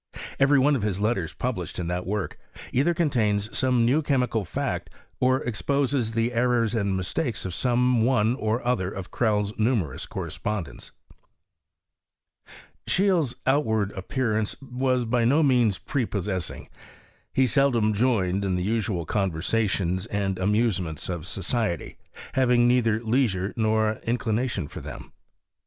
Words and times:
Every 0.39 0.57
one 0.57 0.75
of 0.75 0.81
his 0.81 0.99
letters 0.99 1.35
published 1.35 1.77
in 1.77 1.85
that 1.89 2.07
work 2.07 2.39
either 2.73 2.91
contains 2.95 3.55
some 3.55 3.85
new 3.85 4.01
chemical 4.01 4.43
fact, 4.45 4.89
or 5.19 5.43
exposes 5.43 6.13
the 6.13 6.33
errors 6.33 6.73
and 6.73 6.97
mistakes 6.97 7.45
of 7.45 7.53
some 7.53 8.01
one 8.01 8.33
or 8.33 8.65
other 8.65 8.89
of 8.89 9.11
Crell's 9.11 9.53
numerous 9.59 10.07
corre 10.07 10.31
spondents. 10.31 10.89
Scheele's 12.87 13.35
outward 13.45 13.91
appearance 13.91 14.55
was 14.59 15.05
by 15.05 15.23
no 15.23 15.43
means 15.43 15.77
prepossessing. 15.77 16.67
He 17.31 17.45
seldom 17.45 17.93
joined 17.93 18.43
in 18.43 18.55
the 18.55 18.63
usual 18.63 19.05
con 19.05 19.31
versations 19.31 20.07
and 20.09 20.39
amusements 20.39 21.09
of 21.09 21.27
society, 21.27 21.97
having 22.33 22.67
neither 22.67 23.03
leisure 23.03 23.53
nor 23.55 23.99
inclination 24.03 24.67
for 24.67 24.81
them. 24.81 25.11